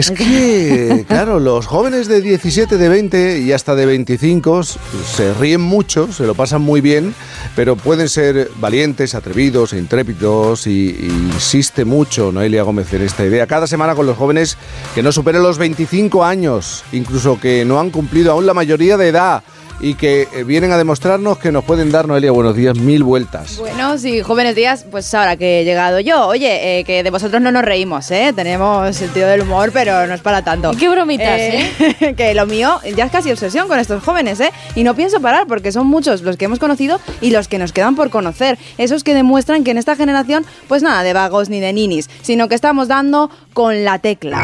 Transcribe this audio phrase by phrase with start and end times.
[0.00, 5.60] Es que, claro, los jóvenes de 17, de 20 y hasta de 25 se ríen
[5.60, 7.14] mucho, se lo pasan muy bien,
[7.54, 13.46] pero pueden ser valientes, atrevidos, intrépidos y, y insiste mucho Noelia Gómez en esta idea.
[13.46, 14.56] Cada semana con los jóvenes
[14.94, 19.08] que no superen los 25 años, incluso que no han cumplido aún la mayoría de
[19.08, 19.42] edad
[19.80, 23.58] y que eh, vienen a demostrarnos que nos pueden dar, Noelia, buenos días, mil vueltas.
[23.58, 27.40] Bueno, sí, jóvenes días, pues ahora que he llegado yo, oye, eh, que de vosotros
[27.40, 28.32] no nos reímos, ¿eh?
[28.34, 30.72] Tenemos sentido del humor, pero no es para tanto.
[30.78, 32.14] Qué bromitas, ¿eh?
[32.16, 34.52] que lo mío ya es casi obsesión con estos jóvenes, ¿eh?
[34.74, 37.72] Y no pienso parar porque son muchos los que hemos conocido y los que nos
[37.72, 38.58] quedan por conocer.
[38.78, 42.48] Esos que demuestran que en esta generación, pues nada de vagos ni de ninis, sino
[42.48, 44.42] que estamos dando con la tecla.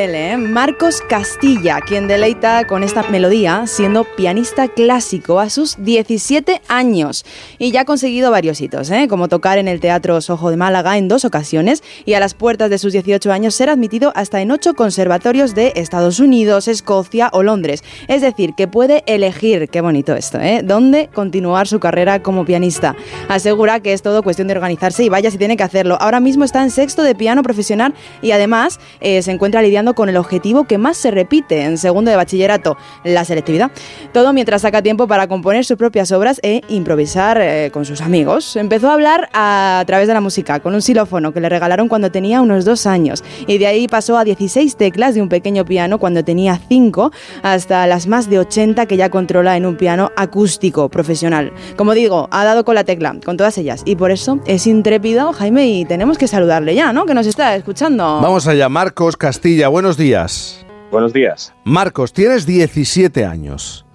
[0.00, 0.36] ¿Eh?
[0.38, 7.26] Marcos Castilla, quien deleita con esta melodía siendo pianista clásico a sus 17 años.
[7.58, 9.08] Y ya ha conseguido varios hitos, ¿eh?
[9.08, 12.70] como tocar en el Teatro Sojo de Málaga en dos ocasiones y a las puertas
[12.70, 17.42] de sus 18 años ser admitido hasta en ocho conservatorios de Estados Unidos, Escocia o
[17.42, 17.84] Londres.
[18.08, 20.62] Es decir, que puede elegir, qué bonito esto, ¿eh?
[20.64, 22.96] dónde continuar su carrera como pianista.
[23.28, 25.98] Asegura que es todo cuestión de organizarse y vaya si tiene que hacerlo.
[26.00, 27.92] Ahora mismo está en sexto de piano profesional
[28.22, 32.10] y además eh, se encuentra lidiando con el objetivo que más se repite en segundo
[32.10, 33.70] de bachillerato, la selectividad.
[34.12, 38.56] Todo mientras saca tiempo para componer sus propias obras e improvisar eh, con sus amigos.
[38.56, 42.10] Empezó a hablar a, través de la música, con un xilófono que le regalaron cuando
[42.10, 45.98] tenía unos dos años, y de ahí pasó a 16 teclas de un pequeño piano
[45.98, 50.88] cuando tenía 5, hasta las más de 80 que ya controla en un piano acústico
[50.88, 51.52] profesional.
[51.76, 55.32] Como digo, ha dado con la tecla, con todas ellas, y por eso es intrépido,
[55.32, 57.06] Jaime, y tenemos que saludarle ya, ¿no?
[57.06, 58.20] Que nos está escuchando.
[58.20, 60.66] Vamos allá, Marcos Castilla buenos días.
[60.90, 61.54] Buenos días.
[61.64, 63.86] Marcos, tienes 17 años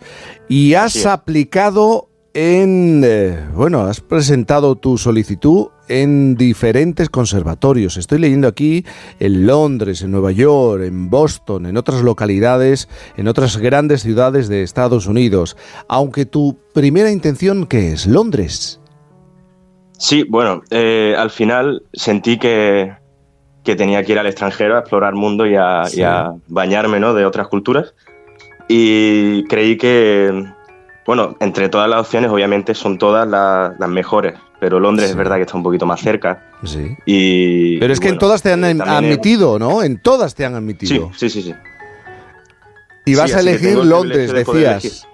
[0.50, 7.98] y has aplicado en, eh, bueno, has presentado tu solicitud en diferentes conservatorios.
[7.98, 8.84] Estoy leyendo aquí
[9.20, 14.64] en Londres, en Nueva York, en Boston, en otras localidades, en otras grandes ciudades de
[14.64, 15.56] Estados Unidos.
[15.88, 18.08] Aunque tu primera intención, ¿qué es?
[18.08, 18.82] Londres.
[20.00, 22.92] Sí, bueno, eh, al final sentí que,
[23.66, 27.14] que tenía que ir al extranjero a explorar mundo y a, bañarme ¿no?
[27.14, 27.94] de otras culturas.
[28.68, 30.46] Y creí que,
[31.06, 35.42] bueno, entre todas las opciones, obviamente son todas las mejores, pero Londres es verdad que
[35.42, 36.52] está un poquito más cerca.
[36.64, 36.96] Sí.
[37.06, 39.84] Y, pero es que en todas te han admitido, ¿no?
[39.84, 41.12] En todas te han admitido.
[41.16, 41.50] Sí, sí, sí.
[41.50, 41.56] sí.
[43.06, 45.08] Y vas a elegir Londres, decías.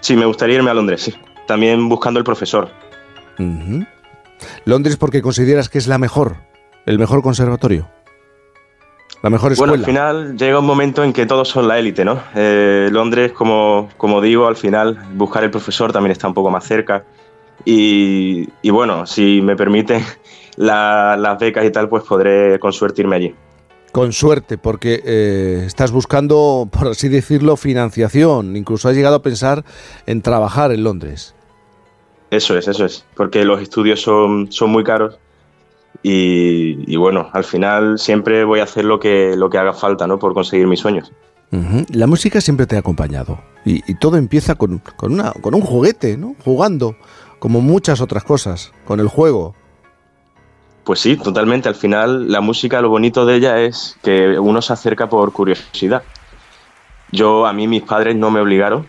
[0.00, 1.14] Sí, me gustaría irme a Londres, sí.
[1.46, 2.70] También buscando el profesor.
[4.64, 6.47] Londres porque consideras que es la mejor
[6.86, 7.88] el mejor conservatorio?
[9.22, 9.72] La mejor escuela.
[9.72, 12.22] Bueno, al final llega un momento en que todos son la élite, ¿no?
[12.36, 16.64] Eh, Londres, como, como digo, al final buscar el profesor también está un poco más
[16.64, 17.04] cerca.
[17.64, 20.04] Y, bueno, si me permiten
[20.56, 23.34] las becas y tal, pues podré con suerte irme allí.
[23.90, 28.56] Con suerte, porque eh, estás buscando, por así decirlo, financiación.
[28.56, 29.64] Incluso has llegado a pensar
[30.06, 31.34] en trabajar en Londres.
[32.30, 33.04] Eso es, eso es.
[33.16, 35.18] Porque los estudios son, son muy caros
[36.02, 40.18] y, bueno, al final siempre voy a hacer lo que, lo que haga falta ¿no?
[40.18, 41.12] por conseguir mis sueños.
[41.90, 46.16] La música siempre te ha acompañado y, todo empieza con, con, una, con un juguete,
[46.16, 46.34] ¿no?
[46.44, 46.96] jugando,
[47.38, 49.54] como muchas otras cosas, con el juego.
[50.84, 51.68] Pues sí, totalmente.
[51.68, 56.02] Al final la música, lo bonito de ella es que uno se acerca por curiosidad.
[57.12, 58.86] Yo, a mí mis padres no me obligaron,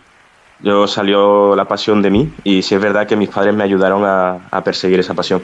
[0.62, 4.04] yo salió la pasión de mí y sí es verdad que mis padres me ayudaron
[4.06, 5.42] a perseguir esa pasión.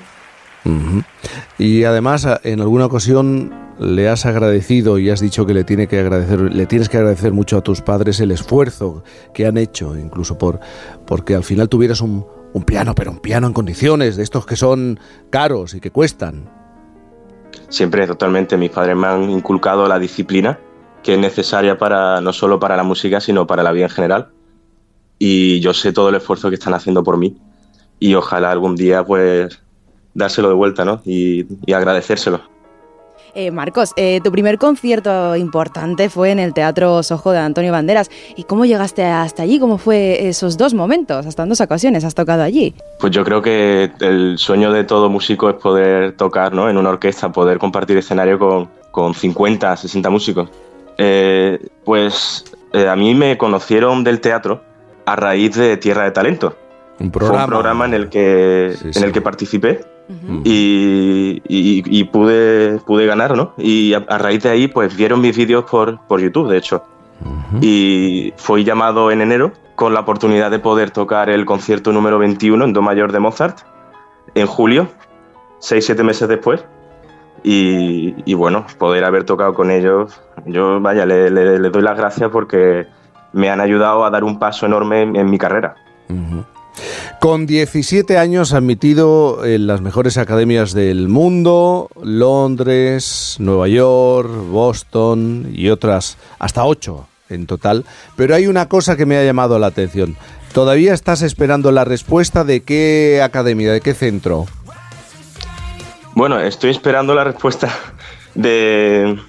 [1.58, 6.00] Y además, en alguna ocasión le has agradecido y has dicho que le tiene que
[6.00, 9.03] agradecer, le tienes que agradecer mucho a tus padres el esfuerzo
[9.34, 10.59] que han hecho, incluso por
[11.06, 14.56] porque al final tuvieras un, un piano, pero un piano en condiciones, de estos que
[14.56, 15.00] son
[15.30, 16.50] caros y que cuestan.
[17.70, 18.58] Siempre, totalmente.
[18.58, 20.59] Mis padres me han inculcado la disciplina
[21.06, 24.30] que es necesaria para no solo para la música, sino para la vida en general.
[25.20, 27.38] Y yo sé todo el esfuerzo que están haciendo por mí.
[28.00, 29.62] Y ojalá algún día pues
[30.16, 31.02] dárselo de vuelta, ¿no?
[31.06, 32.41] Y, agradecérselo.
[33.35, 38.09] Eh, Marcos, eh, tu primer concierto importante fue en el Teatro Sojo de Antonio Banderas.
[38.38, 39.59] ¿Y cómo llegaste hasta allí?
[39.59, 41.26] ¿Cómo fue esos dos momentos?
[41.26, 42.73] Hasta en dos ocasiones has tocado allí.
[42.97, 46.70] Pues yo creo que el sueño de todo músico es poder tocar ¿no?
[46.70, 50.50] en una orquesta, poder compartir escenario con, con 50, 60 músicos.
[50.97, 54.61] Eh, pues a mí me conocieron del teatro
[55.06, 56.56] a raíz de Tierra de Talento.
[57.02, 57.35] Un programa.
[57.35, 59.82] Fue un programa en el que, En el que participé
[60.43, 63.53] y, pude, pude ganar, ¿no?
[63.57, 66.84] Y a, raíz de ahí, pues vieron mis vídeos por, por YouTube, de hecho.
[67.61, 72.66] Y fui llamado en enero con la oportunidad de poder tocar el concierto número 21
[72.66, 73.59] en Do mayor de Mozart
[74.35, 74.87] en julio.
[75.59, 76.63] seis, siete meses después.
[77.47, 82.87] Y, bueno, poder haber tocado con ellos, yo vaya, le, doy las gracias porque
[83.34, 85.75] me han ayudado a dar un paso enorme en, mi carrera.
[87.19, 95.69] Con 17 años admitido en las mejores academias del mundo, Londres, Nueva York, Boston y
[95.69, 97.85] otras, hasta 8 en total.
[98.16, 100.16] Pero hay una cosa que me ha llamado la atención.
[100.53, 104.45] ¿Todavía estás esperando la respuesta de qué academia, de qué centro?
[106.13, 107.69] Bueno, estoy esperando la respuesta
[108.35, 109.19] de,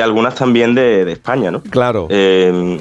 [0.00, 1.62] algunas también de, España, ¿no?
[1.62, 2.06] Claro.
[2.08, 2.78] Eh,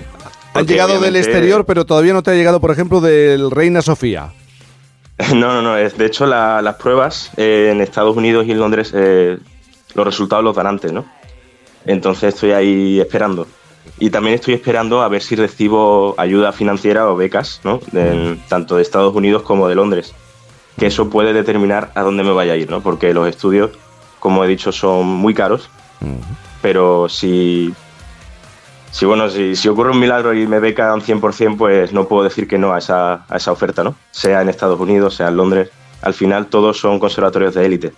[0.54, 4.34] Han llegado del exterior, pero todavía no te ha llegado, por ejemplo, del Reina Sofía.
[5.36, 5.76] No, no, no.
[5.76, 9.38] De hecho, las pruebas eh, en Estados Unidos y en Londres, eh,
[9.94, 11.06] los resultados los dan antes, ¿no?
[11.86, 13.46] Entonces estoy ahí esperando.
[13.98, 17.82] Y también estoy esperando a ver si recibo ayuda financiera o becas, ¿no?
[18.48, 20.14] tanto de Estados Unidos como de Londres.
[20.78, 22.82] Que eso puede determinar a dónde me vaya a ir, ¿no?
[22.82, 23.72] Porque los estudios,
[24.20, 25.70] como he dicho, son muy caros.
[26.62, 27.74] Pero si
[28.92, 32.48] si bueno, si, si, ocurre un milagro y me becan 100%, pues no puedo decir
[32.48, 33.96] que no a esa, a esa oferta, ¿no?
[34.12, 35.70] Sea en Estados Unidos, sea en Londres.
[36.02, 37.94] Al final todos son conservatorios de élite.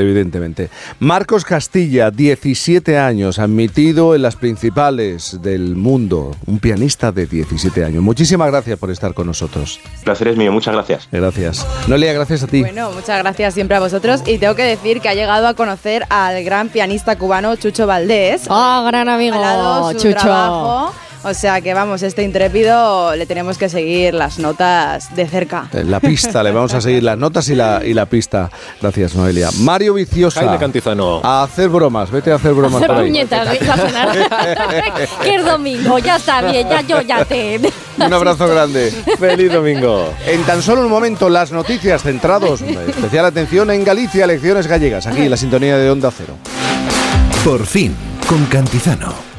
[0.00, 0.68] Evidentemente.
[0.98, 8.02] Marcos Castilla, 17 años, admitido en las principales del mundo, un pianista de 17 años.
[8.02, 9.80] Muchísimas gracias por estar con nosotros.
[9.98, 11.08] El placer es mío, muchas gracias.
[11.10, 11.66] Gracias.
[11.88, 12.60] Noelia, gracias a ti.
[12.60, 16.04] Bueno, muchas gracias siempre a vosotros y tengo que decir que ha llegado a conocer
[16.10, 18.46] al gran pianista cubano Chucho Valdés.
[18.48, 19.92] ¡Oh, gran amigo!
[19.94, 20.92] Chucho.
[21.28, 25.68] O sea que vamos, este intrépido le tenemos que seguir las notas de cerca.
[25.72, 28.48] La pista, le vamos a seguir las notas y la, y la pista.
[28.80, 29.48] Gracias, Noelia.
[29.58, 30.38] Mario Viciosa.
[30.38, 31.20] Jaime Cantizano.
[31.24, 32.80] A hacer bromas, vete a hacer bromas.
[32.80, 33.48] Hacer puñetas,
[35.24, 37.60] que es domingo, ya está bien, ya yo ya te.
[37.98, 38.92] Un abrazo grande.
[39.18, 40.14] Feliz domingo.
[40.28, 42.62] En tan solo un momento, las noticias centrados.
[42.62, 45.08] Especial atención en Galicia, elecciones gallegas.
[45.08, 46.34] Aquí en la sintonía de Onda Cero.
[47.42, 47.96] Por fin,
[48.28, 49.26] con Cantizano.